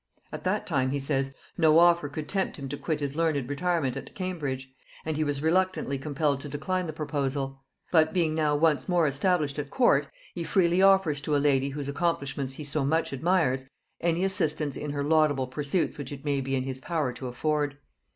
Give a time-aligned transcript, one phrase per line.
[0.31, 3.95] At that time, he says, no offer could tempt him to quit his learned retirement
[3.95, 4.73] at Cambridge,
[5.05, 9.59] and he was reluctantly compelled to decline the proposal; but being now once more established
[9.59, 13.67] at court, he freely offers to a lady whose accomplishments he so much admires,
[13.99, 17.77] any assistance in her laudable pursuits which it may be in his power to afford.